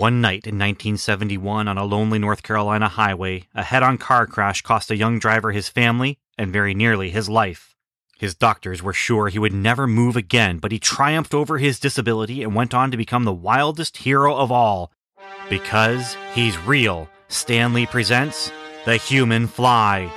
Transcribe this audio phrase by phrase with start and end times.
[0.00, 4.62] One night in 1971 on a lonely North Carolina highway, a head on car crash
[4.62, 7.76] cost a young driver his family and very nearly his life.
[8.18, 12.42] His doctors were sure he would never move again, but he triumphed over his disability
[12.42, 14.90] and went on to become the wildest hero of all.
[15.50, 18.50] Because he's real, Stan Lee presents
[18.86, 20.10] The Human Fly.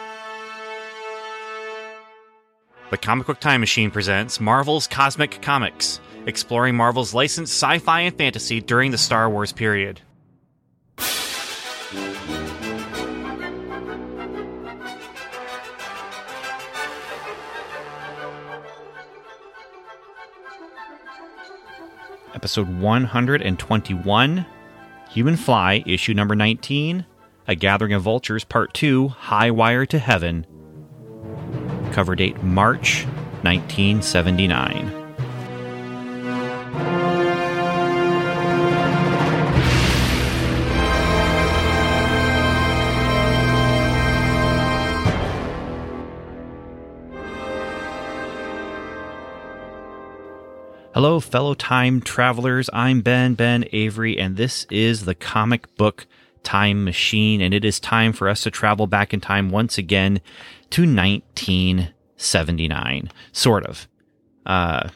[2.89, 8.17] The Comic Book Time Machine presents Marvel's Cosmic Comics, exploring Marvel's licensed sci fi and
[8.17, 10.01] fantasy during the Star Wars period.
[22.33, 24.45] Episode 121
[25.09, 27.05] Human Fly, issue number 19,
[27.47, 30.45] A Gathering of Vultures, Part 2, High Wire to Heaven.
[31.93, 33.05] Cover date March
[33.43, 35.02] 1979.
[50.93, 52.69] Hello, fellow time travelers.
[52.71, 56.05] I'm Ben, Ben Avery, and this is the comic book
[56.43, 57.41] time machine.
[57.41, 60.21] And it is time for us to travel back in time once again
[60.69, 63.11] to 1979.
[63.31, 63.87] Sort of.
[64.45, 64.89] Uh,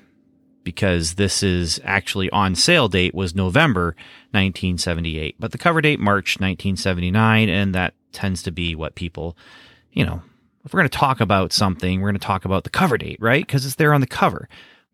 [0.63, 3.95] because this is actually on sale date was November
[4.33, 9.35] 1978, but the cover date March 1979, and that tends to be what people,
[9.93, 10.21] you know,
[10.63, 13.17] if we're going to talk about something, we're going to talk about the cover date,
[13.19, 13.47] right?
[13.47, 14.47] Because it's there on the cover.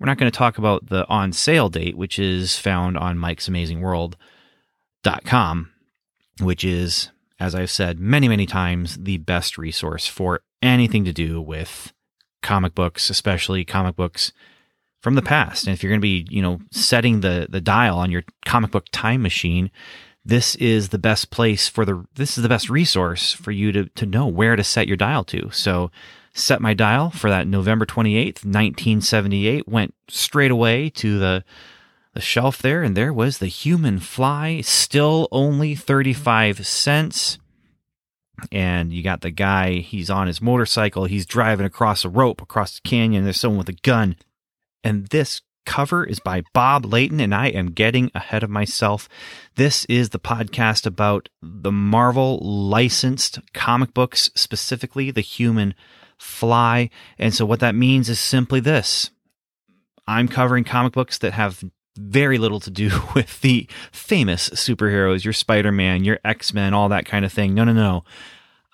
[0.04, 3.48] We're not going to talk about the on sale date, which is found on Mike's
[3.48, 5.72] Amazing World.com,
[6.42, 11.42] which is, as I've said many, many times, the best resource for anything to do
[11.42, 11.94] with
[12.42, 14.34] comic books, especially comic books
[15.00, 15.68] from the past.
[15.68, 18.72] And if you're going to be, you know, setting the the dial on your comic
[18.72, 19.72] book time machine,
[20.26, 23.86] this is the best place for the this is the best resource for you to
[23.86, 25.50] to know where to set your dial to.
[25.52, 25.92] So
[26.34, 31.44] set my dial for that November 28th, 1978, went straight away to the
[32.14, 37.40] the shelf there and there was the human fly, still only 35 cents.
[38.52, 42.76] And you got the guy, he's on his motorcycle, he's driving across a rope across
[42.76, 44.16] the canyon, there's someone with a gun.
[44.84, 49.08] And this cover is by Bob Layton, and I am getting ahead of myself.
[49.56, 55.74] This is the podcast about the Marvel licensed comic books, specifically the Human
[56.18, 56.90] Fly.
[57.18, 59.12] And so, what that means is simply this
[60.08, 61.64] I'm covering comic books that have
[61.96, 66.90] very little to do with the famous superheroes, your Spider Man, your X Men, all
[66.90, 67.54] that kind of thing.
[67.54, 68.04] No, no, no.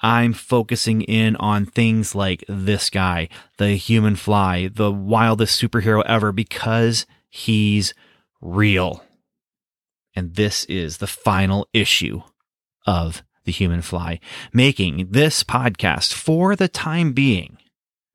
[0.02, 6.32] I'm focusing in on things like this guy, the human fly, the wildest superhero ever,
[6.32, 7.94] because he's
[8.40, 9.04] real.
[10.16, 12.22] And this is the final issue
[12.88, 14.20] of The Human Fly,
[14.54, 17.58] making this podcast for the time being.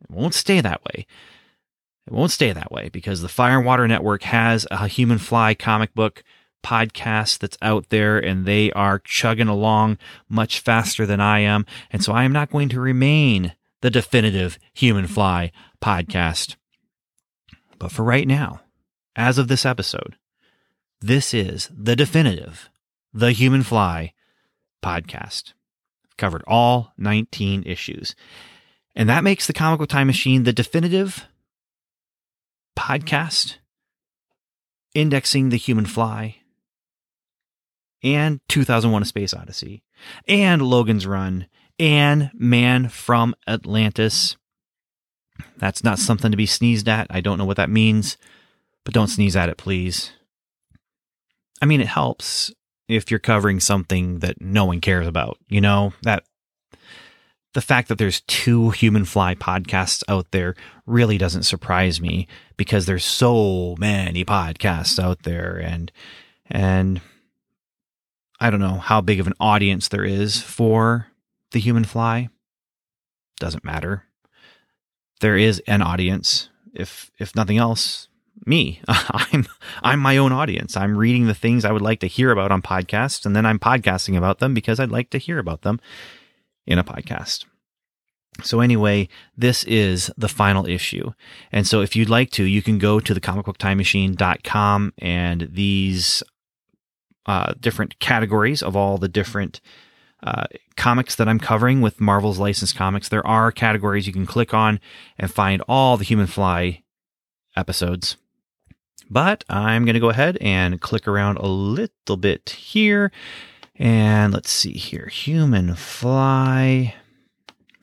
[0.01, 1.09] It won't stay that way.
[2.07, 5.55] It won't stay that way because the Fire and Water Network has a Human Fly
[5.55, 6.23] comic book
[6.63, 11.67] podcast that's out there and they are chugging along much faster than I am.
[11.91, 15.51] And so I am not going to remain the definitive Human Fly
[15.83, 16.55] podcast.
[17.81, 18.61] But for right now,
[19.17, 20.15] as of this episode,
[21.01, 22.71] this is the definitive
[23.13, 24.13] The Human Fly
[24.85, 25.53] podcast.
[26.05, 28.15] I've covered all 19 issues.
[28.95, 31.27] And that makes the Comic Book Time Machine the definitive
[32.79, 33.57] podcast
[34.95, 36.37] indexing the human fly
[38.03, 39.83] and 2001 A Space Odyssey
[40.29, 41.47] and Logan's Run
[41.79, 44.37] and Man from Atlantis.
[45.57, 47.09] That's not something to be sneezed at.
[47.11, 48.17] I don't know what that means,
[48.85, 50.13] but don't sneeze at it, please.
[51.61, 52.53] I mean, it helps
[52.89, 56.25] if you're covering something that no one cares about, you know, that
[57.55, 60.55] the fact that there's two human fly podcasts out there
[60.87, 65.91] really doesn't surprise me because there's so many podcasts out there and
[66.51, 67.01] and
[68.41, 71.07] I don't know how big of an audience there is for
[71.53, 72.29] the human fly.
[73.39, 74.05] Doesn't matter.
[75.21, 76.51] There is an audience.
[76.75, 78.09] If if nothing else,
[78.47, 78.81] me.
[78.89, 79.47] I'm
[79.83, 80.77] I'm my own audience.
[80.77, 83.59] I'm reading the things I would like to hear about on podcasts, and then I'm
[83.59, 85.81] podcasting about them because I'd like to hear about them
[86.67, 87.45] in a podcast.
[88.43, 91.13] So anyway, this is the final issue.
[91.53, 96.23] And so if you'd like to, you can go to the comicbooktimemachine.com and these
[97.27, 99.61] uh, different categories of all the different
[100.23, 100.47] uh,
[100.77, 103.09] comics that I'm covering with Marvel's licensed comics.
[103.09, 104.81] There are categories you can click on
[105.19, 106.83] and find all the Human Fly
[107.57, 108.17] episodes.
[109.11, 113.13] But I'm going to go ahead and click around a little bit here.
[113.77, 116.95] And let's see here human fly.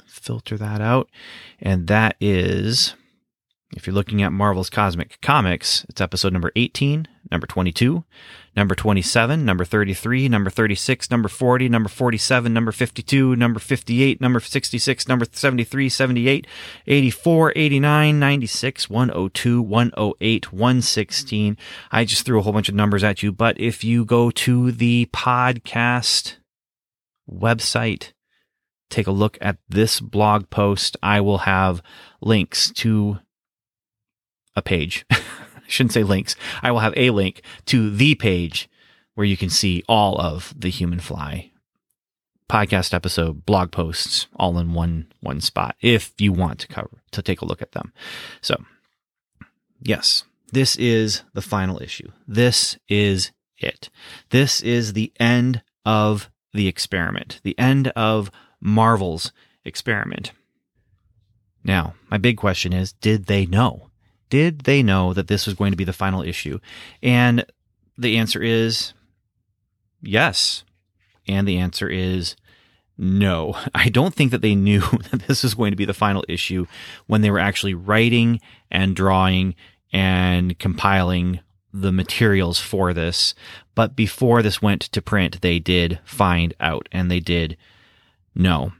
[0.05, 1.09] Filter that out.
[1.59, 2.95] And that is,
[3.75, 8.03] if you're looking at Marvel's Cosmic Comics, it's episode number 18, number 22,
[8.55, 14.39] number 27, number 33, number 36, number 40, number 47, number 52, number 58, number
[14.39, 16.47] 66, number 73, 78,
[16.87, 21.57] 84, 89, 96, 102, 108, 116.
[21.91, 24.71] I just threw a whole bunch of numbers at you, but if you go to
[24.71, 26.35] the podcast
[27.29, 28.11] website,
[28.89, 31.81] take a look at this blog post, I will have
[32.21, 33.19] links to
[34.55, 35.05] a page.
[35.71, 36.35] shouldn't say links.
[36.61, 38.69] I will have a link to the page
[39.15, 41.51] where you can see all of the Human Fly
[42.49, 45.75] podcast episode, blog posts, all in one one spot.
[45.81, 47.93] If you want to cover to take a look at them,
[48.41, 48.55] so
[49.81, 52.11] yes, this is the final issue.
[52.27, 53.89] This is it.
[54.29, 57.39] This is the end of the experiment.
[57.43, 59.31] The end of Marvel's
[59.63, 60.33] experiment.
[61.63, 63.90] Now, my big question is, did they know?
[64.31, 66.59] Did they know that this was going to be the final issue?
[67.03, 67.45] And
[67.97, 68.93] the answer is
[70.01, 70.63] yes.
[71.27, 72.37] And the answer is
[72.97, 73.57] no.
[73.75, 74.79] I don't think that they knew
[75.11, 76.65] that this was going to be the final issue
[77.07, 78.39] when they were actually writing
[78.71, 79.53] and drawing
[79.91, 81.41] and compiling
[81.73, 83.35] the materials for this.
[83.75, 87.57] But before this went to print, they did find out and they did
[88.33, 88.71] know.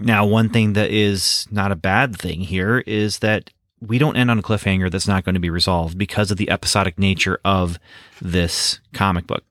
[0.00, 3.50] Now, one thing that is not a bad thing here is that
[3.86, 6.50] we don't end on a cliffhanger that's not going to be resolved because of the
[6.50, 7.78] episodic nature of
[8.20, 9.44] this comic book.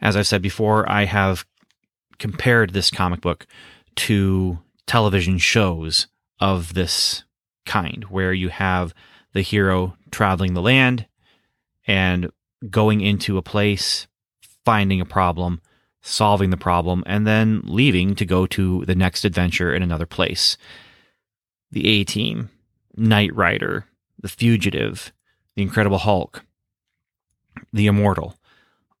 [0.00, 1.44] As I've said before, I have
[2.18, 3.46] compared this comic book
[3.96, 6.06] to television shows
[6.40, 7.24] of this
[7.66, 8.94] kind, where you have
[9.32, 11.06] the hero traveling the land
[11.86, 12.30] and
[12.70, 14.06] going into a place,
[14.64, 15.60] finding a problem,
[16.02, 20.56] solving the problem, and then leaving to go to the next adventure in another place.
[21.70, 22.50] The A team
[22.96, 23.86] Knight Rider,
[24.20, 25.12] The Fugitive,
[25.56, 26.44] The Incredible Hulk,
[27.72, 28.36] The Immortal.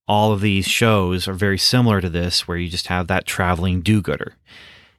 [0.06, 3.80] All of these shows are very similar to this, where you just have that traveling
[3.80, 4.34] do gooder.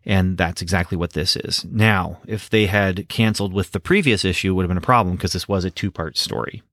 [0.05, 1.65] And that's exactly what this is.
[1.65, 5.15] Now, if they had canceled with the previous issue, it would have been a problem
[5.15, 6.63] because this was a two part story.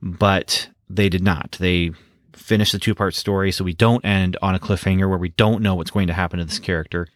[0.00, 1.56] But they did not.
[1.58, 1.90] They
[2.32, 5.62] finished the two part story, so we don't end on a cliffhanger where we don't
[5.62, 7.08] know what's going to happen to this character.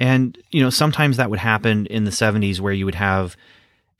[0.00, 3.36] And, you know, sometimes that would happen in the 70s where you would have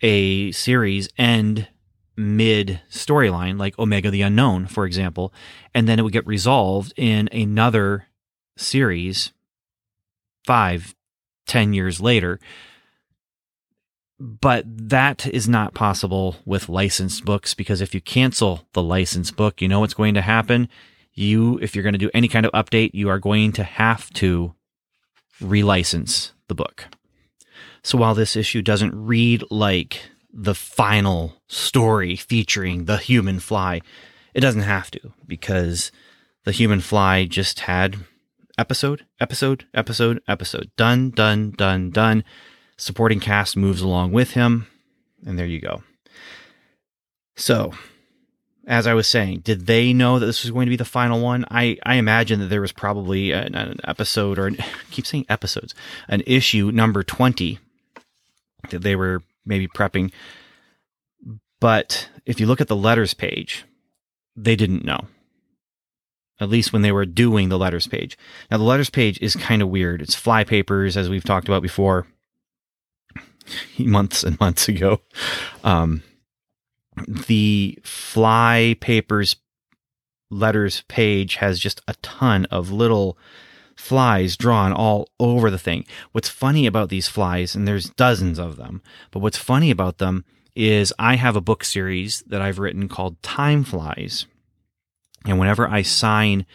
[0.00, 1.68] a series end
[2.16, 5.32] mid storyline, like Omega the Unknown, for example,
[5.74, 8.06] and then it would get resolved in another
[8.56, 9.32] series
[10.46, 10.94] five,
[11.46, 12.40] ten years later.
[14.18, 19.60] But that is not possible with licensed books because if you cancel the licensed book,
[19.62, 20.68] you know what's going to happen.
[21.12, 24.10] You, if you're going to do any kind of update, you are going to have
[24.14, 24.54] to
[25.40, 26.86] relicense the book.
[27.82, 30.02] So while this issue doesn't read like
[30.32, 33.80] the final story featuring the human fly,
[34.34, 35.90] it doesn't have to because
[36.44, 37.96] the human fly just had
[38.58, 40.70] episode, episode, episode, episode.
[40.76, 42.24] Done, done, done, done.
[42.76, 44.66] Supporting cast moves along with him.
[45.26, 45.82] And there you go.
[47.36, 47.72] So
[48.70, 51.20] as I was saying, did they know that this was going to be the final
[51.20, 51.44] one?
[51.50, 54.58] I, I imagine that there was probably an, an episode or an,
[54.92, 55.74] keep saying episodes,
[56.06, 57.58] an issue number 20
[58.70, 60.12] that they were maybe prepping.
[61.58, 63.64] But if you look at the letters page,
[64.36, 65.08] they didn't know.
[66.38, 68.16] At least when they were doing the letters page.
[68.52, 70.00] Now, the letters page is kind of weird.
[70.00, 72.06] It's fly papers, as we've talked about before,
[73.78, 75.00] months and months ago.
[75.64, 76.04] Um,
[77.06, 79.36] the fly papers
[80.30, 83.18] letters page has just a ton of little
[83.76, 85.84] flies drawn all over the thing.
[86.12, 90.24] What's funny about these flies, and there's dozens of them, but what's funny about them
[90.54, 94.26] is I have a book series that I've written called Time Flies.
[95.24, 96.46] And whenever I sign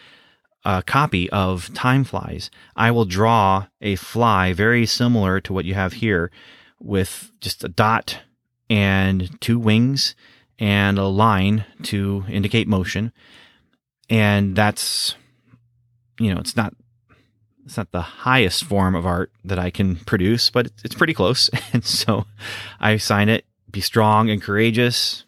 [0.64, 5.74] a copy of Time Flies, I will draw a fly very similar to what you
[5.74, 6.30] have here
[6.78, 8.20] with just a dot
[8.68, 10.14] and two wings
[10.58, 13.12] and a line to indicate motion.
[14.08, 15.14] And that's,
[16.18, 16.74] you know, it's not,
[17.64, 21.50] it's not the highest form of art that I can produce, but it's pretty close.
[21.72, 22.26] And so
[22.80, 25.24] I sign it, be strong and courageous,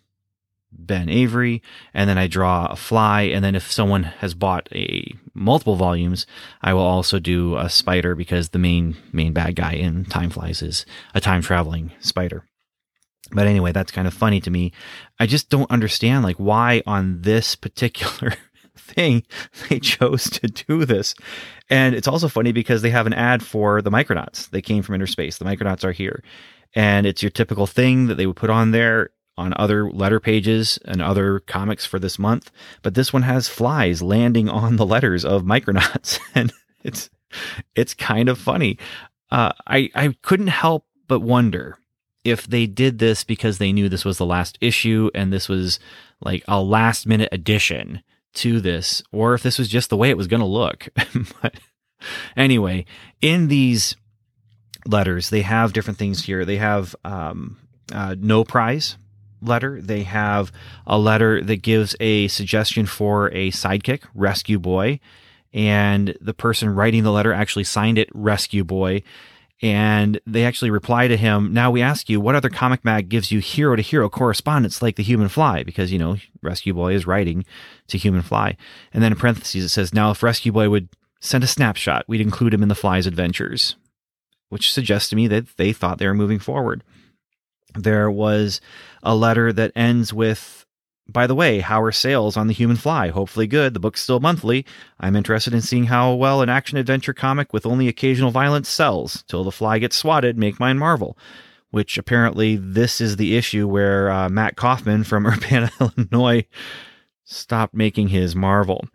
[0.71, 3.23] Ben Avery, and then I draw a fly.
[3.23, 6.27] And then if someone has bought a multiple volumes,
[6.63, 10.63] I will also do a spider because the main main bad guy in Time Flies
[10.63, 12.48] is a time traveling spider.
[13.31, 14.73] But anyway, that's kind of funny to me.
[15.19, 18.35] I just don't understand like why on this particular
[18.77, 19.25] thing
[19.69, 21.15] they chose to do this.
[21.69, 24.49] And it's also funny because they have an ad for the Micronauts.
[24.51, 25.39] They came from inner space.
[25.39, 26.23] The Micronauts are here.
[26.75, 30.79] And it's your typical thing that they would put on there on other letter pages
[30.85, 32.51] and other comics for this month.
[32.83, 36.19] But this one has flies landing on the letters of Micronauts.
[36.35, 36.53] And
[36.85, 37.11] it's
[37.75, 38.79] it's kind of funny.
[39.31, 41.79] Uh, I I couldn't help but wonder
[42.29, 45.79] if they did this because they knew this was the last issue and this was
[46.21, 48.03] like a last minute addition
[48.35, 50.89] to this, or if this was just the way it was going to look.
[51.43, 51.55] but
[52.37, 52.85] anyway,
[53.21, 53.97] in these
[54.87, 56.45] letters, they have different things here.
[56.45, 57.59] They have um,
[57.93, 58.97] uh, no prize
[59.41, 59.81] letter.
[59.81, 60.53] They have
[60.87, 65.01] a letter that gives a suggestion for a sidekick, Rescue Boy.
[65.53, 69.03] And the person writing the letter actually signed it Rescue Boy
[69.61, 71.53] and they actually reply to him.
[71.53, 74.97] Now we ask you, what other comic mag gives you hero to hero correspondence like
[74.97, 75.63] the Human Fly?
[75.65, 77.45] Because, you know, Rescue Boy is writing
[77.89, 78.57] to Human Fly.
[78.93, 80.89] And then in parentheses, it says, now if Rescue Boy would
[81.21, 83.75] send a snapshot, we'd include him in the Fly's adventures,
[84.49, 86.85] which suggests to me that they thought they were moving forward.
[87.75, 88.61] There was
[89.03, 90.65] a letter that ends with
[91.09, 93.09] by the way, how are sales on the Human Fly?
[93.09, 93.73] Hopefully good.
[93.73, 94.67] The book's still monthly.
[95.01, 99.25] I'm interested in seeing how well an action adventure comic with only occasional violence sells.
[99.27, 101.17] Till the Fly gets swatted, make mine Marvel.
[101.71, 106.47] Which apparently this is the issue where uh, Matt Kaufman from Urbana, Illinois
[107.25, 108.87] stopped making his Marvel.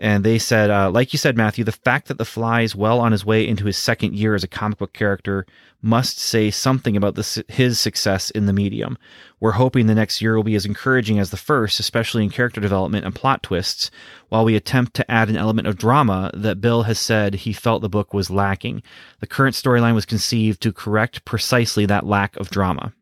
[0.00, 3.00] And they said, uh, like you said, Matthew, the fact that the fly is well
[3.00, 5.44] on his way into his second year as a comic book character
[5.82, 8.96] must say something about this, his success in the medium.
[9.40, 12.60] We're hoping the next year will be as encouraging as the first, especially in character
[12.60, 13.90] development and plot twists,
[14.28, 17.82] while we attempt to add an element of drama that Bill has said he felt
[17.82, 18.84] the book was lacking.
[19.18, 22.92] The current storyline was conceived to correct precisely that lack of drama.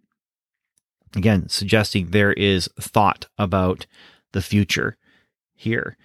[1.14, 3.86] Again, suggesting there is thought about
[4.32, 4.96] the future
[5.54, 5.96] here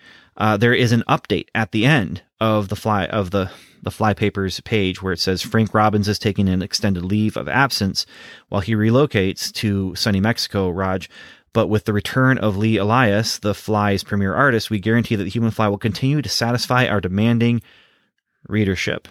[0.41, 3.51] uh, there is an update at the end of the fly of the
[3.83, 7.47] the fly papers page where it says Frank Robbins is taking an extended leave of
[7.47, 8.07] absence
[8.49, 10.69] while he relocates to sunny Mexico.
[10.69, 11.09] Raj.
[11.53, 15.29] But with the return of Lee Elias, the Fly's premier artist, we guarantee that the
[15.29, 17.61] Human Fly will continue to satisfy our demanding
[18.47, 19.07] readership.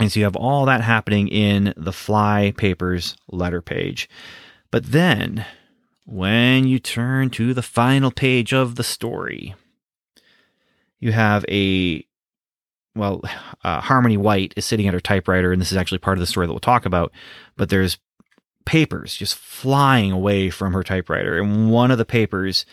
[0.00, 4.08] And so you have all that happening in the Fly Papers letter page.
[4.70, 5.44] But then,
[6.06, 9.54] when you turn to the final page of the story,
[11.04, 12.04] you have a
[12.96, 13.20] well,
[13.64, 16.26] uh, Harmony White is sitting at her typewriter, and this is actually part of the
[16.26, 17.12] story that we'll talk about.
[17.56, 17.98] But there's
[18.64, 22.64] papers just flying away from her typewriter, and one of the papers,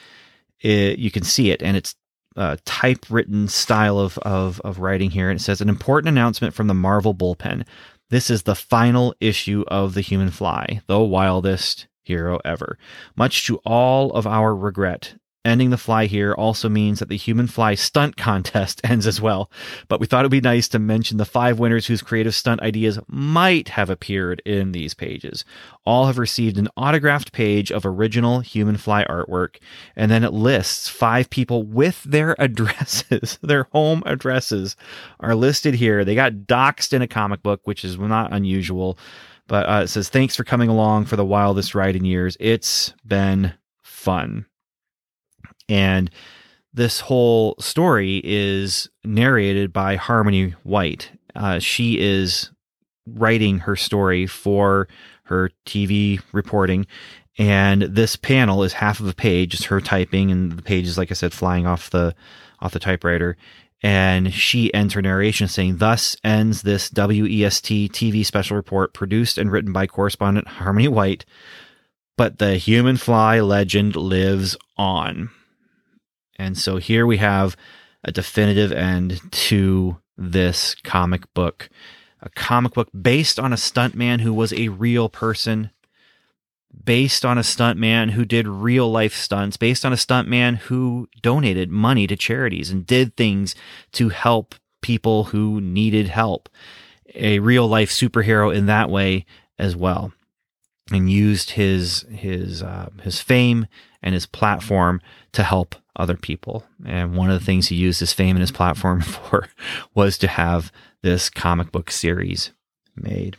[0.61, 1.95] it, you can see it, and it's
[2.37, 6.67] a typewritten style of, of of writing here, and it says an important announcement from
[6.67, 7.65] the Marvel bullpen.
[8.09, 12.77] This is the final issue of the Human Fly, the wildest hero ever.
[13.15, 17.47] Much to all of our regret, Ending the fly here also means that the human
[17.47, 19.49] fly stunt contest ends as well.
[19.87, 22.61] But we thought it would be nice to mention the five winners whose creative stunt
[22.61, 25.43] ideas might have appeared in these pages.
[25.83, 29.57] All have received an autographed page of original human fly artwork,
[29.95, 33.39] and then it lists five people with their addresses.
[33.41, 34.75] their home addresses
[35.19, 36.05] are listed here.
[36.05, 38.99] They got doxed in a comic book, which is not unusual.
[39.47, 42.37] But uh, it says, Thanks for coming along for the wildest ride in years.
[42.39, 44.45] It's been fun.
[45.69, 46.09] And
[46.73, 51.11] this whole story is narrated by Harmony White.
[51.35, 52.51] Uh, she is
[53.05, 54.87] writing her story for
[55.23, 56.85] her TV reporting.
[57.37, 60.97] And this panel is half of a page, just her typing, and the page is,
[60.97, 62.13] like I said, flying off the
[62.59, 63.37] off the typewriter.
[63.83, 69.51] And she ends her narration saying, Thus ends this WEST TV special report produced and
[69.51, 71.25] written by correspondent Harmony White.
[72.17, 75.31] But the human fly legend lives on.
[76.41, 77.55] And so here we have
[78.03, 81.69] a definitive end to this comic book.
[82.19, 85.69] A comic book based on a stuntman who was a real person,
[86.83, 91.69] based on a stuntman who did real life stunts, based on a stuntman who donated
[91.69, 93.53] money to charities and did things
[93.91, 96.49] to help people who needed help.
[97.13, 99.27] A real life superhero in that way
[99.59, 100.11] as well.
[100.91, 103.67] And used his his uh, his fame
[104.01, 105.01] and his platform
[105.33, 106.65] to help other people.
[106.85, 109.47] And one of the things he used his fame and his platform for
[109.93, 110.71] was to have
[111.01, 112.51] this comic book series
[112.95, 113.37] made.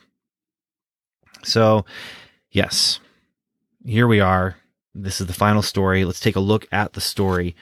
[1.44, 1.84] So,
[2.50, 3.00] yes,
[3.84, 4.56] here we are.
[4.94, 6.04] This is the final story.
[6.04, 7.56] Let's take a look at the story.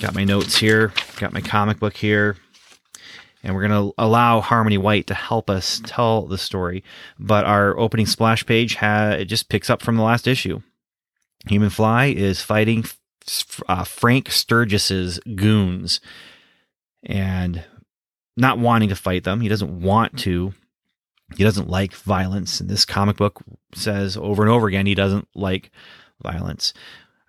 [0.00, 2.36] Got my notes here, got my comic book here.
[3.42, 6.82] and we're going to allow Harmony White to help us tell the story.
[7.18, 10.62] But our opening splash page ha- it just picks up from the last issue.
[11.46, 12.84] Human Fly is fighting
[13.68, 16.00] uh, Frank Sturgis's goons
[17.02, 17.64] and
[18.36, 19.40] not wanting to fight them.
[19.40, 20.52] He doesn't want to.
[21.36, 22.60] He doesn't like violence.
[22.60, 23.42] And this comic book
[23.74, 25.70] says over and over again he doesn't like
[26.22, 26.72] violence.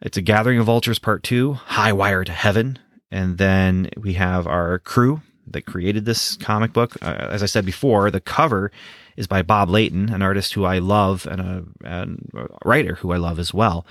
[0.01, 2.77] It's a Gathering of Vultures Part 2, High Wire to Heaven.
[3.09, 6.97] And then we have our crew that created this comic book.
[7.01, 8.71] Uh, as I said before, the cover
[9.15, 13.11] is by Bob Layton, an artist who I love and a, and a writer who
[13.11, 13.85] I love as well,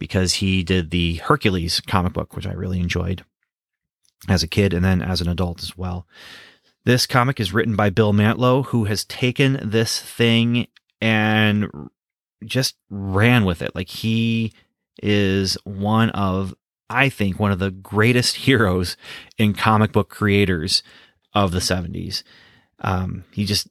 [0.00, 3.22] because he did the Hercules comic book, which I really enjoyed
[4.28, 6.08] as a kid and then as an adult as well.
[6.84, 10.66] This comic is written by Bill Mantlo, who has taken this thing
[11.00, 11.68] and
[12.44, 13.74] just ran with it.
[13.74, 14.52] Like he
[15.02, 16.54] is one of
[16.92, 18.96] I think, one of the greatest heroes
[19.38, 20.82] in comic book creators
[21.32, 22.24] of the 70s.
[22.80, 23.68] Um, he just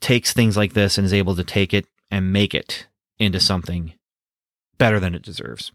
[0.00, 2.86] takes things like this and is able to take it and make it
[3.18, 3.94] into something
[4.78, 5.72] better than it deserves.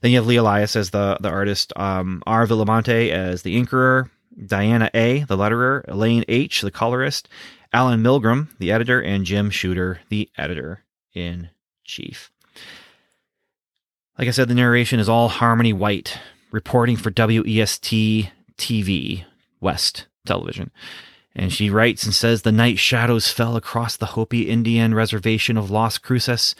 [0.00, 2.46] Then you have Lee Elias as the, the artist, um, R.
[2.46, 4.10] Villamonte as the inker,
[4.46, 7.28] Diana A., the letterer, Elaine H., the colorist,
[7.72, 10.84] Alan Milgrom the editor, and Jim Shooter, the editor
[11.14, 11.50] in
[11.84, 12.30] chief.
[14.18, 16.18] Like I said, the narration is all Harmony White,
[16.50, 19.24] reporting for WEST TV,
[19.60, 20.70] West Television.
[21.34, 25.70] And she writes and says the night shadows fell across the Hopi Indian reservation of
[25.70, 26.54] Las Cruces,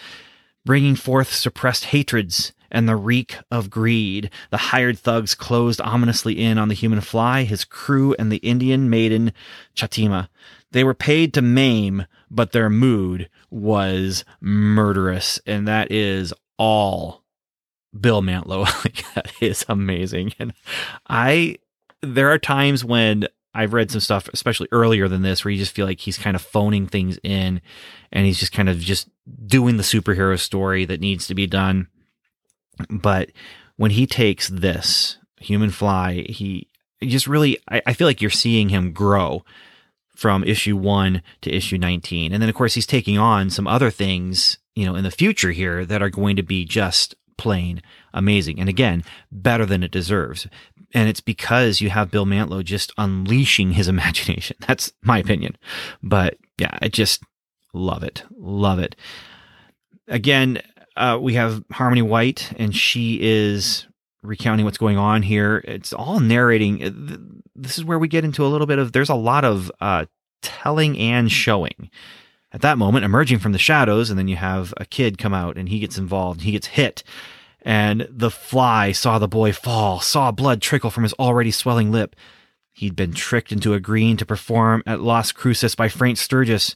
[0.65, 4.31] bringing forth suppressed hatreds and the reek of greed.
[4.51, 8.91] The hired thugs closed ominously in on the human fly, his crew, and the Indian
[8.91, 9.33] maiden
[9.77, 10.29] Chatima.
[10.73, 17.23] They were paid to maim, but their mood was murderous, and that is all
[17.99, 18.65] Bill Mantlo.
[19.15, 20.33] that is amazing.
[20.39, 20.55] And
[21.09, 21.57] I,
[22.01, 25.75] there are times when I've read some stuff, especially earlier than this, where you just
[25.75, 27.61] feel like he's kind of phoning things in
[28.11, 29.09] and he's just kind of just
[29.47, 31.89] doing the superhero story that needs to be done.
[32.89, 33.31] But
[33.77, 36.69] when he takes this human fly, he
[37.03, 39.45] just really, I, I feel like you're seeing him grow
[40.15, 42.33] from issue one to issue 19.
[42.33, 45.51] And then, of course, he's taking on some other things, you know, in the future
[45.51, 47.83] here that are going to be just plain
[48.15, 48.61] amazing.
[48.61, 50.47] And again, better than it deserves.
[50.95, 54.57] And it's because you have Bill Mantlo just unleashing his imagination.
[54.67, 55.57] That's my opinion.
[56.03, 57.23] But yeah, I just
[57.73, 58.25] love it.
[58.37, 58.97] Love it.
[60.09, 60.61] Again,
[60.97, 63.87] uh, we have Harmony White, and she is
[64.23, 65.65] recounting what's going on here.
[65.67, 67.43] It's all narrating.
[67.55, 70.05] This is where we get into a little bit of, there's a lot of uh,
[70.43, 71.91] telling and showing
[72.53, 75.57] at that moment, emerging from the shadows, and then you have a kid come out
[75.57, 76.43] and he gets involved.
[76.43, 77.03] He gets hit.
[77.65, 82.17] And the fly saw the boy fall, saw blood trickle from his already swelling lip.
[82.73, 86.75] He'd been tricked into agreeing to perform at Las Cruces by Frank Sturgis.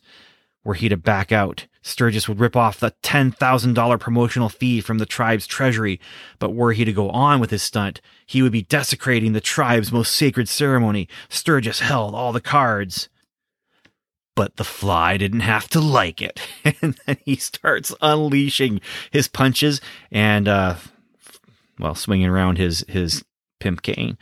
[0.62, 5.06] Were he to back out, Sturgis would rip off the $10,000 promotional fee from the
[5.06, 6.00] tribe's treasury.
[6.38, 9.92] But were he to go on with his stunt, he would be desecrating the tribe's
[9.92, 11.08] most sacred ceremony.
[11.28, 13.08] Sturgis held all the cards
[14.36, 16.38] but the fly didn't have to like it.
[16.82, 19.80] and then he starts unleashing his punches
[20.12, 20.76] and, uh,
[21.80, 23.24] well, swinging around his, his
[23.58, 24.16] pimp cane.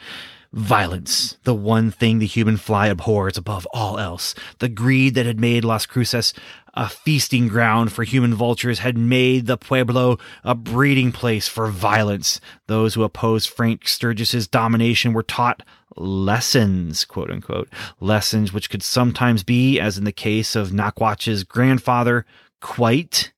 [0.53, 4.37] Violence, the one thing the human fly abhors above all else.
[4.61, 6.33] The greed that had made Las Cruces
[6.75, 12.41] a feasting ground for human vultures had made the Pueblo a breeding place for violence.
[12.67, 15.63] Those who opposed Frank Sturgis's domination were taught
[15.97, 17.69] lessons, quote unquote,
[18.01, 22.27] lessons which could sometimes be, as in the case of Nacwatch's grandfather,
[22.61, 23.33] quite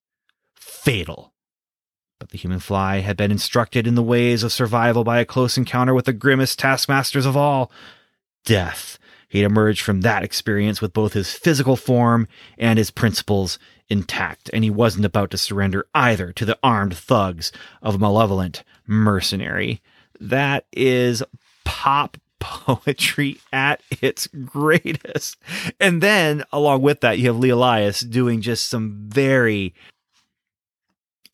[0.55, 1.35] fatal.
[2.18, 5.59] But the human fly had been instructed in the ways of survival by a close
[5.59, 7.70] encounter with the grimmest taskmasters of all
[8.46, 8.99] death.
[9.28, 13.58] He'd emerged from that experience with both his physical form and his principles
[13.88, 18.62] intact, and he wasn't about to surrender either to the armed thugs of a malevolent
[18.86, 19.80] mercenary.
[20.20, 21.22] That is
[21.64, 25.36] pop poetry at its greatest.
[25.80, 29.74] And then along with that, you have Lee Elias doing just some very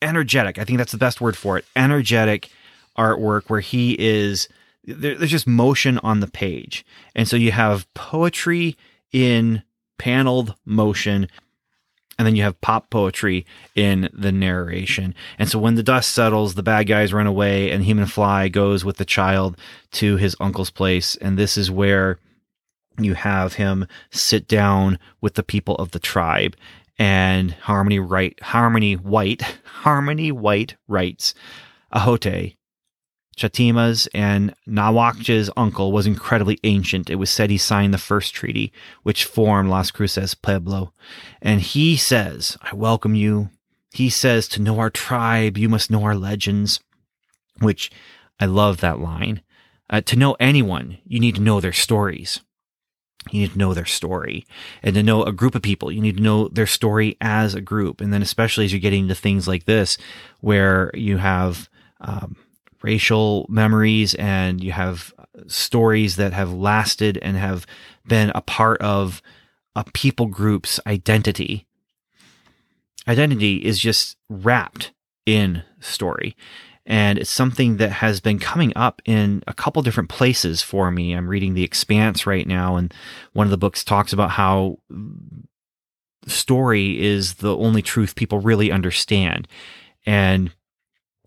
[0.01, 2.49] energetic, I think that's the best word for it, energetic
[2.97, 4.47] artwork where he is
[4.83, 6.85] there, there's just motion on the page.
[7.15, 8.77] And so you have poetry
[9.11, 9.63] in
[9.97, 11.27] paneled motion
[12.17, 15.15] and then you have pop poetry in the narration.
[15.39, 18.85] And so when the dust settles, the bad guys run away, and Human Fly goes
[18.85, 19.57] with the child
[19.93, 21.15] to his uncle's place.
[21.15, 22.19] And this is where
[22.99, 26.55] you have him sit down with the people of the tribe.
[26.99, 31.33] And Harmony Right, Harmony White, Harmony White writes,
[31.93, 32.55] Ahote,
[33.35, 37.09] Chatima's and Nawakja's uncle was incredibly ancient.
[37.09, 38.71] It was said he signed the first treaty,
[39.03, 40.93] which formed Las Cruces Pueblo.
[41.41, 43.49] And he says, I welcome you.
[43.91, 46.79] He says, to know our tribe, you must know our legends,
[47.59, 47.91] which
[48.39, 49.41] I love that line.
[49.89, 52.41] Uh, to know anyone, you need to know their stories.
[53.31, 54.45] You need to know their story.
[54.81, 57.61] And to know a group of people, you need to know their story as a
[57.61, 58.01] group.
[58.01, 59.97] And then, especially as you're getting into things like this,
[60.41, 61.69] where you have,
[62.01, 62.35] um,
[62.83, 65.13] racial memories and you have
[65.47, 67.65] stories that have lasted and have
[68.05, 69.21] been a part of
[69.75, 71.65] a people group's identity.
[73.07, 74.91] Identity is just wrapped
[75.25, 76.35] in story.
[76.85, 81.13] And it's something that has been coming up in a couple different places for me.
[81.13, 82.93] I'm reading The Expanse right now, and
[83.31, 84.79] one of the books talks about how
[86.27, 89.47] story is the only truth people really understand.
[90.05, 90.51] And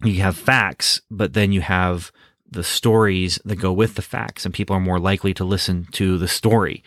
[0.03, 2.13] you have facts, but then you have
[2.49, 6.19] the stories that go with the facts, and people are more likely to listen to
[6.19, 6.83] the story.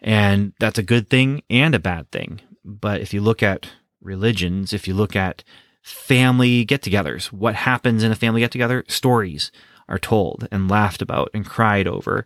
[0.00, 2.40] And that's a good thing and a bad thing.
[2.64, 5.42] But if you look at religions, if you look at
[5.82, 9.50] family get togethers, what happens in a family get together, stories
[9.88, 12.24] are told and laughed about and cried over.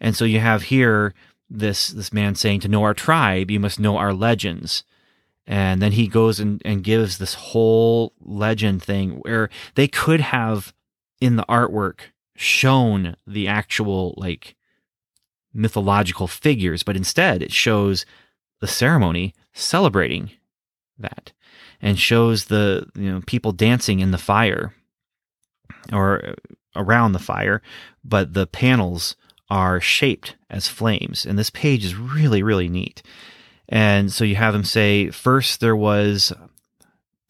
[0.00, 1.14] And so you have here
[1.48, 4.82] this this man saying to know our tribe, you must know our legends.
[5.46, 10.72] And then he goes and, and gives this whole legend thing where they could have
[11.20, 12.00] in the artwork
[12.36, 14.56] shown the actual like
[15.52, 18.06] mythological figures, but instead it shows
[18.60, 20.30] the ceremony celebrating
[20.98, 21.32] that
[21.80, 24.74] and shows the you know people dancing in the fire
[25.92, 26.34] or
[26.74, 27.62] around the fire,
[28.02, 29.16] but the panels
[29.50, 31.24] are shaped as flames.
[31.26, 33.02] And this page is really, really neat.
[33.68, 36.32] And so you have him say, first there was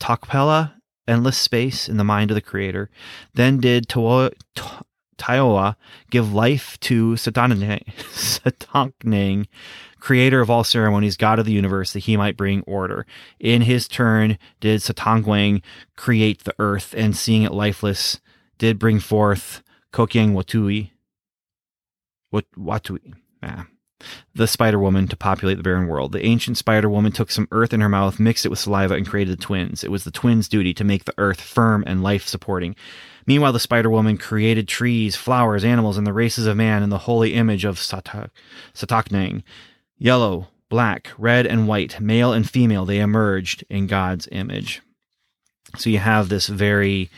[0.01, 0.75] Takpela,
[1.07, 2.90] endless space in the mind of the creator.
[3.35, 4.33] Then did Taoa
[6.11, 7.87] give life to Satankneng,
[10.01, 13.07] creator of all ceremonies, god of the universe, that he might bring order.
[13.38, 15.62] In his turn did Satankneng
[15.97, 18.20] create the earth, and seeing it lifeless,
[18.59, 20.90] did bring forth Kokyang Watui.
[22.31, 23.14] Wat, Watui.
[24.35, 26.12] The Spider Woman to populate the barren world.
[26.12, 29.07] The ancient Spider Woman took some earth in her mouth, mixed it with saliva, and
[29.07, 29.85] created the twins.
[29.85, 32.74] It was the twins' duty to make the earth firm and life supporting.
[33.26, 36.98] Meanwhile, the Spider Woman created trees, flowers, animals, and the races of man in the
[36.98, 38.30] holy image of Satak-.
[39.96, 44.83] Yellow, black, red, and white, male and female, they emerged in God's image.
[45.76, 47.11] So you have this very,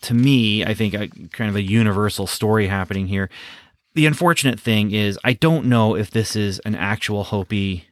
[0.00, 3.30] to me, I think, a, kind of a universal story happening here
[3.94, 7.86] the unfortunate thing is I don't know if this is an actual Hopi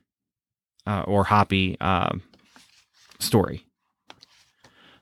[0.86, 2.16] uh, or Hopi uh,
[3.18, 3.66] story.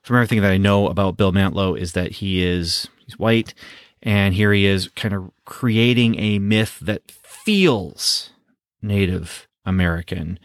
[0.01, 3.53] From everything that I know about Bill Mantlo is that he is he's white,
[4.01, 8.31] and here he is kind of creating a myth that feels
[8.81, 10.39] Native American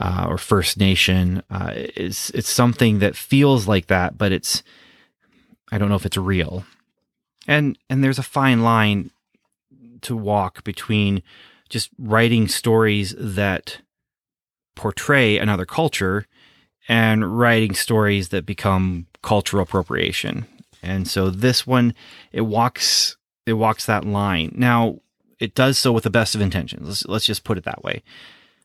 [0.00, 1.42] uh, or First Nation.
[1.50, 4.62] Uh, it's it's something that feels like that, but it's
[5.70, 6.64] I don't know if it's real.
[7.48, 9.10] And and there's a fine line
[10.02, 11.22] to walk between
[11.68, 13.78] just writing stories that
[14.74, 16.26] portray another culture
[16.88, 20.46] and writing stories that become cultural appropriation.
[20.82, 21.94] And so this one
[22.32, 24.52] it walks it walks that line.
[24.56, 25.00] Now,
[25.38, 26.86] it does so with the best of intentions.
[26.86, 28.02] Let's let's just put it that way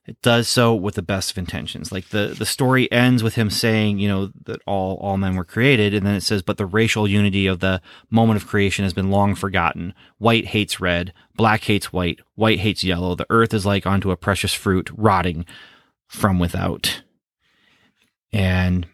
[0.07, 1.91] it does so with the best of intentions.
[1.91, 5.43] Like the the story ends with him saying, you know, that all all men were
[5.43, 8.93] created, and then it says, but the racial unity of the moment of creation has
[8.93, 9.93] been long forgotten.
[10.17, 13.15] White hates red, black hates white, white hates yellow.
[13.15, 15.45] The earth is like onto a precious fruit, rotting
[16.07, 17.03] from without.
[18.31, 18.87] And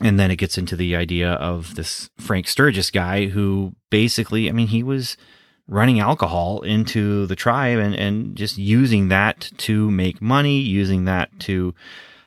[0.00, 4.52] and then it gets into the idea of this Frank Sturgis guy who basically, I
[4.52, 5.18] mean, he was
[5.66, 11.30] running alcohol into the tribe and, and just using that to make money, using that
[11.40, 11.74] to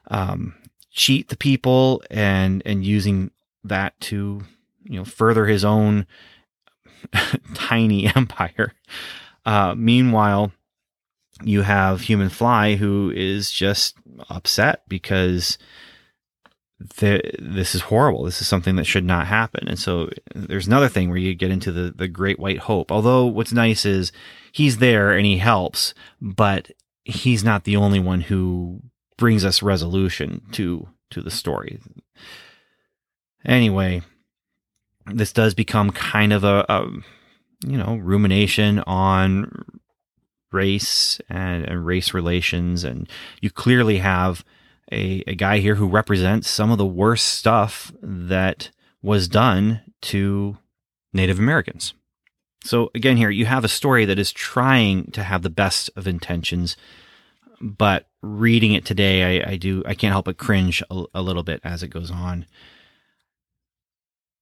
[0.09, 0.55] um,
[0.91, 3.31] cheat the people and and using
[3.63, 4.41] that to
[4.83, 6.07] you know further his own
[7.53, 8.73] tiny empire.
[9.45, 10.51] Uh, meanwhile,
[11.43, 13.95] you have Human Fly who is just
[14.29, 15.57] upset because
[16.79, 18.23] the, this is horrible.
[18.23, 19.67] This is something that should not happen.
[19.67, 22.91] And so there's another thing where you get into the, the great white hope.
[22.91, 24.11] Although what's nice is
[24.51, 26.71] he's there and he helps, but
[27.03, 28.81] he's not the only one who
[29.17, 31.79] brings us resolution to, to the story.
[33.43, 34.01] Anyway,
[35.07, 36.87] this does become kind of a, a
[37.65, 39.65] you know, rumination on
[40.51, 42.83] race and, and race relations.
[42.83, 43.09] And
[43.41, 44.45] you clearly have
[44.91, 48.71] a, a guy here who represents some of the worst stuff that
[49.01, 50.57] was done to
[51.13, 51.93] Native Americans.
[52.63, 56.07] So again, here you have a story that is trying to have the best of
[56.07, 56.75] intentions,
[57.61, 61.43] but reading it today, I, I do I can't help but cringe a, a little
[61.43, 62.45] bit as it goes on.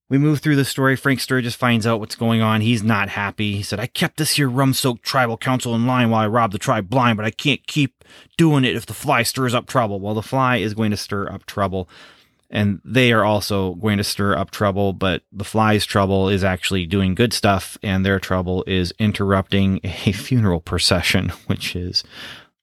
[0.08, 0.96] We move through the story.
[0.96, 2.62] Frank Sturgis finds out what's going on.
[2.62, 3.56] He's not happy.
[3.56, 6.54] He said, I kept this here rum soaked tribal council in line while I robbed
[6.54, 8.04] the tribe blind, but I can't keep
[8.38, 10.00] doing it if the fly stirs up trouble.
[10.00, 11.90] Well, the fly is going to stir up trouble.
[12.52, 16.86] And they are also going to stir up trouble, but the fly's trouble is actually
[16.86, 22.04] doing good stuff, and their trouble is interrupting a funeral procession, which is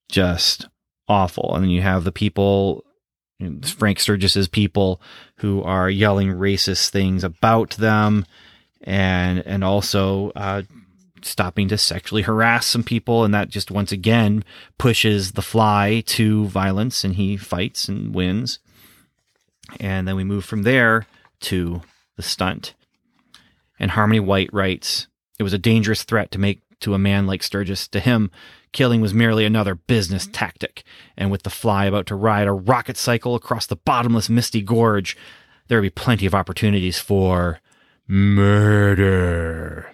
[0.08, 0.68] just
[1.08, 1.54] awful.
[1.54, 2.84] And then you have the people
[3.64, 5.00] Frank Sturgis's people
[5.36, 8.24] who are yelling racist things about them,
[8.82, 10.62] and and also uh,
[11.22, 14.44] stopping to sexually harass some people, and that just once again
[14.78, 18.58] pushes the fly to violence, and he fights and wins.
[19.80, 21.06] And then we move from there
[21.40, 21.82] to
[22.16, 22.74] the stunt.
[23.78, 25.06] And Harmony White writes,
[25.38, 27.88] "It was a dangerous threat to make to a man like Sturgis.
[27.88, 28.30] To him,
[28.72, 30.84] killing was merely another business tactic.
[31.16, 35.16] And with the fly about to ride a rocket cycle across the bottomless misty gorge,
[35.68, 37.60] there would be plenty of opportunities for
[38.08, 39.90] murder.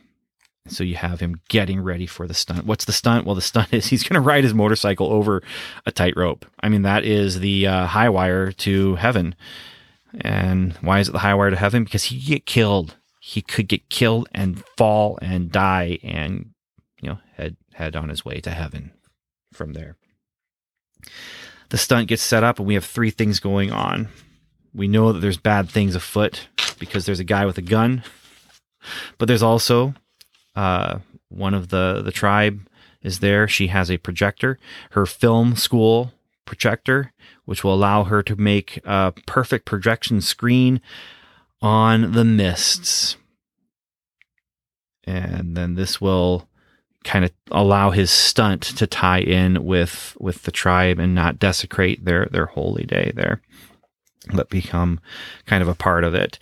[0.67, 2.67] So you have him getting ready for the stunt.
[2.67, 3.25] What's the stunt?
[3.27, 5.43] Well, the stunt is he's going to ride his motorcycle over
[5.87, 6.47] a tightrope.
[6.61, 9.35] I mean, that is the uh, high wire to heaven.
[10.21, 11.85] And why is it the high wire to heaven?
[11.85, 12.97] Because he get killed.
[13.21, 16.51] He could get killed and fall and die and
[17.79, 18.93] head on his way to heaven
[19.53, 19.97] from there.
[21.71, 24.09] The stunt gets set up, and we have three things going on.
[24.75, 28.03] We know that there's bad things afoot because there's a guy with a gun,
[29.17, 29.95] but there's also
[30.57, 32.69] uh, one of the the tribe
[33.03, 33.47] is there.
[33.47, 34.59] She has a projector,
[34.91, 36.13] her film school
[36.45, 37.13] projector,
[37.45, 40.81] which will allow her to make a perfect projection screen
[41.63, 43.17] on the mists.
[45.05, 46.48] And then this will
[47.09, 52.05] kind of allow his stunt to tie in with with the tribe and not desecrate
[52.05, 53.41] their their holy day there
[54.35, 55.01] but become
[55.47, 56.39] kind of a part of it.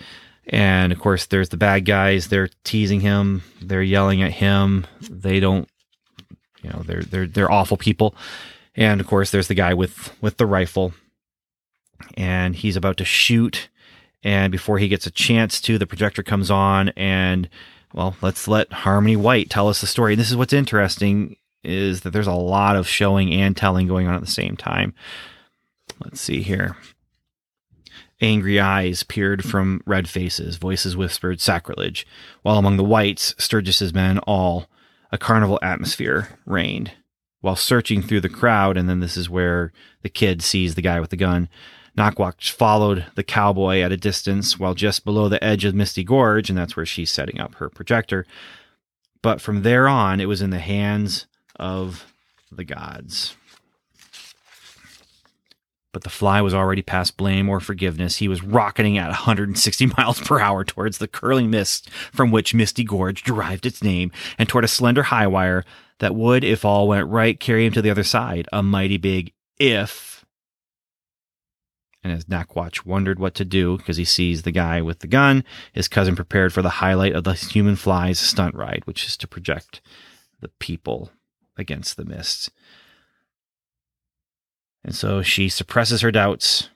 [0.48, 2.28] And of course there's the bad guys.
[2.28, 3.42] They're teasing him.
[3.62, 4.86] They're yelling at him.
[5.08, 5.68] They don't
[6.62, 8.16] you know they're they're they're awful people.
[8.74, 10.94] And of course there's the guy with with the rifle.
[12.16, 13.68] And he's about to shoot.
[14.24, 17.48] And before he gets a chance to the projector comes on and
[17.96, 20.12] well, let's let Harmony White tell us the story.
[20.12, 24.06] And this is what's interesting is that there's a lot of showing and telling going
[24.06, 24.94] on at the same time.
[26.04, 26.76] Let's see here.
[28.20, 32.06] Angry eyes peered from red faces, voices whispered sacrilege,
[32.42, 34.68] while among the whites, Sturgis's men all,
[35.10, 36.92] a carnival atmosphere reigned.
[37.40, 41.00] While searching through the crowd, and then this is where the kid sees the guy
[41.00, 41.48] with the gun,
[41.96, 46.50] Nakwak followed the cowboy at a distance while just below the edge of Misty Gorge,
[46.50, 48.26] and that's where she's setting up her projector.
[49.22, 52.12] But from there on, it was in the hands of
[52.52, 53.34] the gods.
[55.92, 58.16] But the fly was already past blame or forgiveness.
[58.16, 62.84] He was rocketing at 160 miles per hour towards the curling mist from which Misty
[62.84, 65.64] Gorge derived its name, and toward a slender high wire
[66.00, 68.46] that would, if all went right, carry him to the other side.
[68.52, 70.15] A mighty big if
[72.06, 75.42] and as Nakwatch wondered what to do because he sees the guy with the gun,
[75.72, 79.26] his cousin prepared for the highlight of the human flies stunt ride, which is to
[79.26, 79.80] project
[80.40, 81.10] the people
[81.56, 82.52] against the mist.
[84.84, 86.70] And so she suppresses her doubts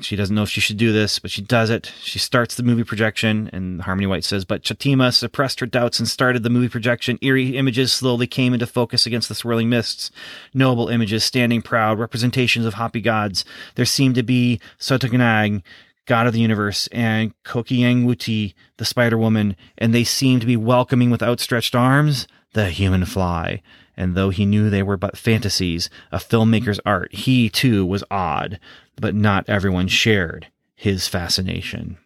[0.00, 1.92] she doesn't know if she should do this, but she does it.
[2.00, 6.08] She starts the movie projection, and Harmony White says, But Chatima suppressed her doubts and
[6.08, 7.16] started the movie projection.
[7.22, 10.10] Eerie images slowly came into focus against the swirling mists.
[10.52, 13.44] Noble images standing proud, representations of happy gods.
[13.76, 15.62] There seemed to be Sotagnag,
[16.06, 21.10] god of the universe, and Kokiangwuti, the spider woman, and they seemed to be welcoming
[21.10, 23.62] with outstretched arms the human fly.
[23.96, 28.58] And though he knew they were but fantasies, a filmmaker's art, he too was awed
[28.96, 31.98] but not everyone shared his fascination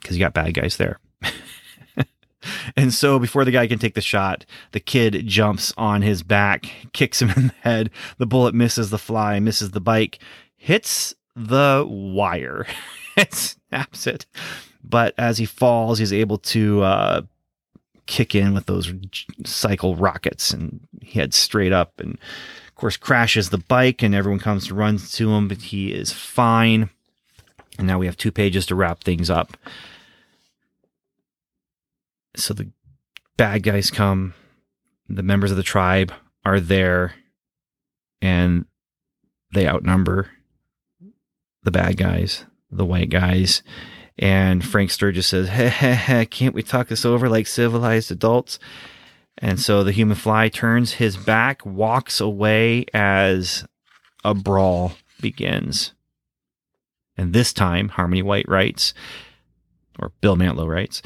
[0.00, 0.98] because you got bad guys there.
[2.76, 6.66] and so before the guy can take the shot, the kid jumps on his back,
[6.92, 7.90] kicks him in the head.
[8.18, 10.18] The bullet misses the fly, misses the bike,
[10.56, 12.66] hits the wire,
[13.16, 14.26] it snaps it.
[14.84, 17.22] But as he falls, he's able to uh,
[18.06, 18.92] kick in with those
[19.44, 22.18] cycle rockets and he heads straight up and
[22.82, 26.90] course, crashes the bike and everyone comes to run to him, but he is fine.
[27.78, 29.56] And now we have two pages to wrap things up.
[32.34, 32.70] So the
[33.36, 34.34] bad guys come,
[35.08, 36.12] the members of the tribe
[36.44, 37.14] are there,
[38.20, 38.64] and
[39.52, 40.30] they outnumber
[41.62, 43.62] the bad guys, the white guys.
[44.18, 48.58] And Frank Sturgis says, hey, hey, hey, can't we talk this over like civilized adults?
[49.38, 53.66] And so the human fly turns his back, walks away as
[54.24, 55.94] a brawl begins.
[57.16, 58.94] And this time, Harmony White writes,
[59.98, 61.02] or Bill Mantlo writes,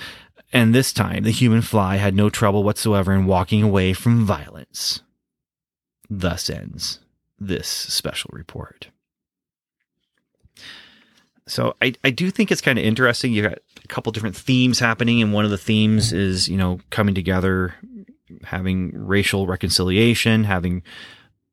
[0.52, 5.02] and this time the human fly had no trouble whatsoever in walking away from violence.
[6.08, 7.00] Thus ends
[7.38, 8.88] this special report.
[11.48, 13.32] So I, I do think it's kind of interesting.
[13.32, 16.80] You've got a couple different themes happening, and one of the themes is, you know,
[16.90, 17.74] coming together,
[18.44, 20.82] having racial reconciliation, having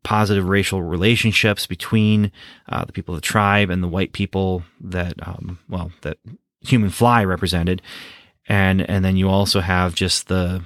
[0.03, 2.31] positive racial relationships between
[2.69, 6.17] uh, the people of the tribe and the white people that, um, well, that
[6.62, 7.81] human fly represented,
[8.47, 10.63] and and then you also have just the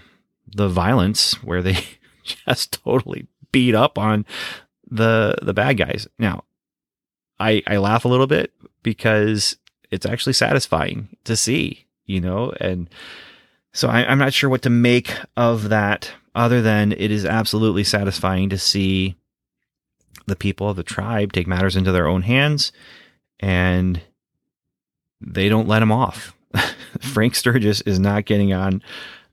[0.48, 1.78] the violence where they
[2.24, 4.26] just totally beat up on
[4.90, 6.08] the the bad guys.
[6.18, 6.44] Now,
[7.40, 9.58] I I laugh a little bit because
[9.92, 12.90] it's actually satisfying to see, you know, and
[13.78, 17.84] so I, I'm not sure what to make of that, other than it is absolutely
[17.84, 19.18] satisfying to see
[20.26, 22.72] the people of the tribe take matters into their own hands,
[23.40, 24.02] and
[25.22, 26.36] they don't let him off.
[27.02, 28.82] Frank Sturgis is not getting on,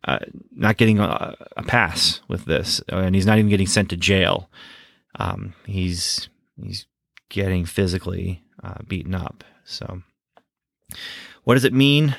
[0.05, 0.19] uh,
[0.55, 4.51] not getting a, a, pass with this, and he's not even getting sent to jail.
[5.19, 6.29] Um, he's
[6.63, 6.85] he's
[7.31, 9.43] getting physically uh, beaten up.
[9.65, 10.03] So,
[11.45, 12.15] what does it mean?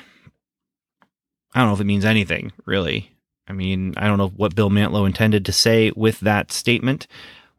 [1.56, 3.10] I don't know if it means anything really.
[3.48, 7.06] I mean, I don't know what Bill Mantlo intended to say with that statement,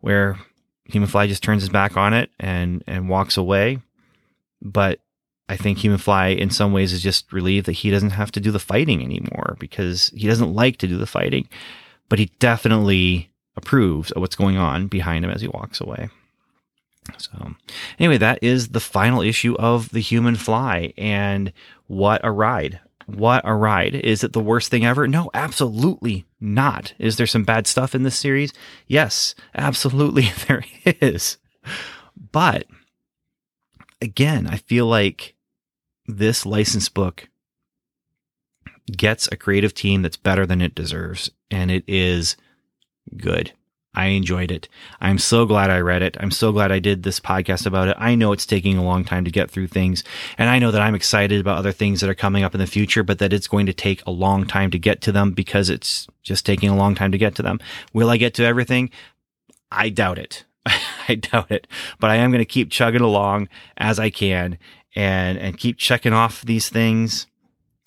[0.01, 0.37] where
[0.85, 3.79] Human Fly just turns his back on it and and walks away.
[4.61, 4.99] But
[5.49, 8.39] I think Human Fly, in some ways, is just relieved that he doesn't have to
[8.39, 11.49] do the fighting anymore because he doesn't like to do the fighting.
[12.07, 16.09] But he definitely approves of what's going on behind him as he walks away.
[17.17, 17.55] So,
[17.97, 20.93] anyway, that is the final issue of The Human Fly.
[20.97, 21.51] And
[21.87, 22.79] what a ride!
[23.07, 23.95] What a ride.
[23.95, 25.07] Is it the worst thing ever?
[25.07, 26.93] No, absolutely not.
[26.99, 28.53] Is there some bad stuff in this series?
[28.85, 31.37] Yes, absolutely there is.
[32.31, 32.67] But
[34.01, 35.35] again, I feel like
[36.05, 37.29] this license book
[38.91, 42.35] gets a creative team that's better than it deserves, and it is
[43.15, 43.53] good.
[43.97, 44.69] I enjoyed it.
[45.01, 46.17] I'm so glad I read it.
[46.19, 47.97] I'm so glad I did this podcast about it.
[47.97, 50.03] I know it's taking a long time to get through things,
[50.37, 52.67] and I know that I'm excited about other things that are coming up in the
[52.67, 55.71] future, but that it's going to take a long time to get to them because
[55.71, 57.59] it's just taking a long time to get to them.
[57.91, 58.91] Will I get to everything?
[59.71, 60.45] I doubt it.
[61.09, 61.65] I doubt it,
[61.99, 64.59] but I am going to keep chugging along as I can
[64.95, 67.25] and and keep checking off these things.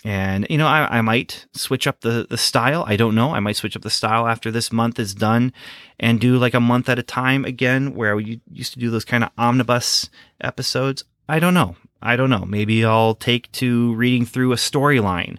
[0.05, 2.85] And you know, I, I might switch up the the style.
[2.87, 3.35] I don't know.
[3.35, 5.53] I might switch up the style after this month is done,
[5.99, 9.05] and do like a month at a time again, where we used to do those
[9.05, 10.09] kind of omnibus
[10.41, 11.05] episodes.
[11.29, 11.77] I don't know.
[12.03, 12.45] I don't know.
[12.47, 15.37] Maybe I'll take to reading through a storyline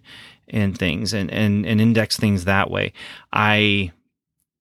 [0.48, 2.94] and things and, and, and index things that way.
[3.34, 3.92] I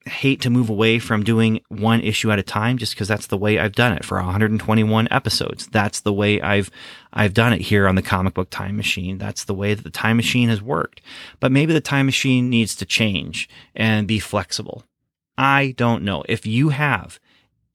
[0.06, 3.36] hate to move away from doing one issue at a time just because that's the
[3.36, 5.66] way I've done it for 121 episodes.
[5.66, 6.70] That's the way I've
[7.12, 9.18] I've done it here on the comic book time machine.
[9.18, 11.02] That's the way that the time machine has worked.
[11.38, 14.84] But maybe the time machine needs to change and be flexible.
[15.36, 16.24] I don't know.
[16.28, 17.18] If you have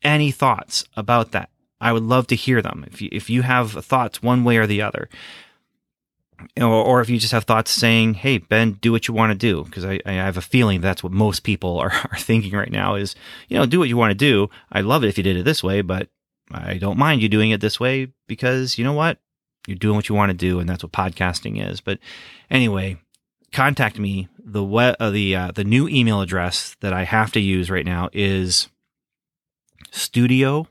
[0.04, 1.50] any thoughts about that,
[1.82, 2.86] I would love to hear them.
[2.88, 5.10] If you, if you have thoughts one way or the other,
[6.58, 9.38] or, or if you just have thoughts saying, "Hey, Ben, do what you want to
[9.38, 12.72] do," because I, I have a feeling that's what most people are, are thinking right
[12.72, 13.16] now is,
[13.48, 14.50] you know, do what you want to do.
[14.72, 16.10] I love it if you did it this way, but
[16.52, 19.18] I don't mind you doing it this way because you know what,
[19.68, 21.82] you're doing what you want to do, and that's what podcasting is.
[21.82, 22.00] But
[22.50, 22.98] anyway,
[23.52, 24.28] contact me.
[24.44, 28.10] The uh, the uh, the new email address that I have to use right now
[28.14, 28.68] is
[29.92, 30.68] studio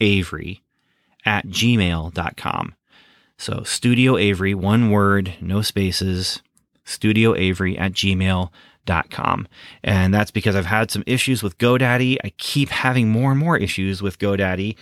[0.00, 0.62] avery
[1.24, 2.74] at gmail.com.
[3.40, 6.42] So Studio Avery, one word, no spaces,
[6.84, 9.48] Studio Avery at gmail.com.
[9.82, 12.18] And that's because I've had some issues with GoDaddy.
[12.22, 14.76] I keep having more and more issues with GoDaddy.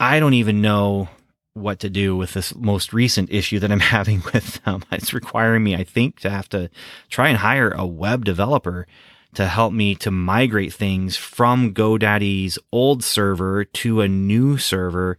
[0.00, 1.10] I don't even know
[1.52, 4.82] what to do with this most recent issue that I'm having with them.
[4.90, 6.70] It's requiring me, I think, to have to
[7.10, 8.86] try and hire a web developer
[9.34, 15.18] to help me to migrate things from GoDaddy's old server to a new server.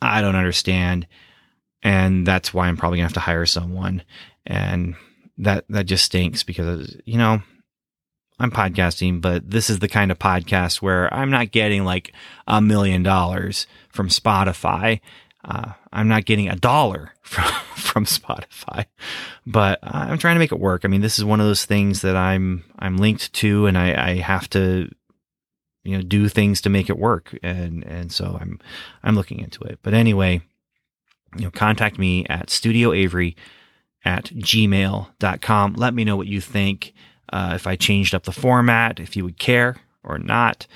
[0.00, 1.08] I don't understand
[1.84, 4.02] and that's why I'm probably gonna have to hire someone.
[4.46, 4.96] And
[5.38, 7.42] that that just stinks because you know
[8.40, 12.12] I'm podcasting, but this is the kind of podcast where I'm not getting like
[12.48, 15.00] a million dollars from Spotify.
[15.44, 18.86] Uh, I'm not getting a dollar from from Spotify,
[19.46, 20.84] but I'm trying to make it work.
[20.84, 24.10] I mean, this is one of those things that I'm I'm linked to, and I,
[24.10, 24.88] I have to
[25.84, 28.58] you know do things to make it work, and and so I'm
[29.02, 29.80] I'm looking into it.
[29.82, 30.40] But anyway,
[31.36, 33.34] you know, contact me at studioavery
[34.04, 35.74] at gmail.com.
[35.74, 36.92] Let me know what you think.
[37.32, 40.66] Uh, if I changed up the format, if you would care or not.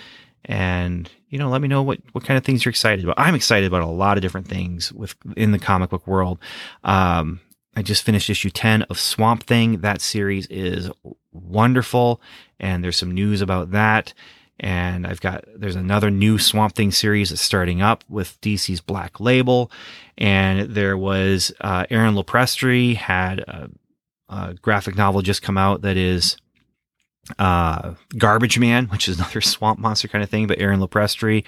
[0.44, 3.18] And, you know, let me know what, what kind of things you're excited about.
[3.18, 6.38] I'm excited about a lot of different things with in the comic book world.
[6.84, 7.40] Um,
[7.76, 9.82] I just finished issue 10 of Swamp Thing.
[9.82, 10.90] That series is
[11.32, 12.20] wonderful.
[12.58, 14.14] And there's some news about that.
[14.60, 19.20] And I've got, there's another new Swamp Thing series that's starting up with DC's Black
[19.20, 19.70] Label.
[20.16, 23.70] And there was, uh, Aaron Lopresti had a,
[24.28, 26.36] a graphic novel just come out that is,
[27.38, 30.46] uh, Garbage Man, which is another swamp monster kind of thing.
[30.46, 31.44] But Aaron Lopresti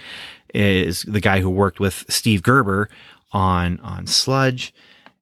[0.54, 2.88] is the guy who worked with Steve Gerber
[3.32, 4.72] on, on Sludge.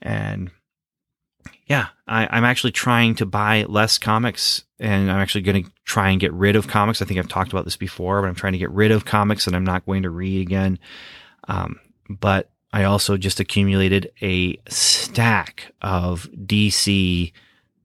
[0.03, 0.51] And
[1.69, 6.11] yeah, I, am actually trying to buy less comics and I'm actually going to try
[6.11, 7.03] and get rid of comics.
[7.03, 9.45] I think I've talked about this before, but I'm trying to get rid of comics
[9.45, 10.79] that I'm not going to read again.
[11.47, 17.33] Um, but I also just accumulated a stack of DC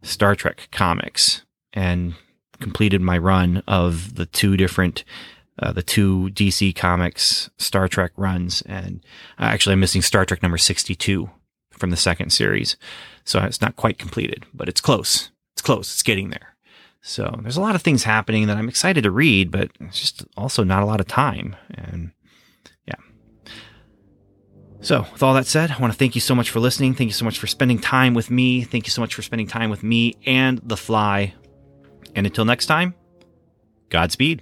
[0.02, 2.14] Star Trek comics and
[2.62, 5.04] completed my run of the two different
[5.60, 9.02] uh, the two DC Comics Star Trek runs, and
[9.38, 11.30] uh, actually I'm missing Star Trek number 62
[11.70, 12.76] from the second series.
[13.26, 15.32] So it's not quite completed, but it's close.
[15.54, 15.92] It's close.
[15.94, 16.56] It's getting there.
[17.02, 20.26] So there's a lot of things happening that I'm excited to read, but it's just
[20.38, 21.56] also not a lot of time.
[21.70, 22.12] And
[22.88, 22.96] yeah.
[24.80, 26.94] So with all that said, I want to thank you so much for listening.
[26.94, 28.64] Thank you so much for spending time with me.
[28.64, 31.34] Thank you so much for spending time with me and The Fly.
[32.16, 32.96] And until next time,
[33.90, 34.42] Godspeed.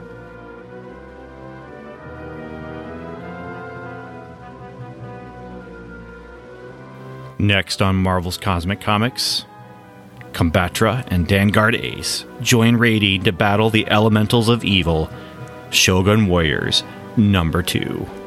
[7.41, 9.45] Next on Marvel's Cosmic Comics,
[10.31, 15.09] Combatra and Danguard Ace join Rady to battle the elementals of evil,
[15.71, 16.83] Shogun Warriors
[17.17, 18.20] number 2.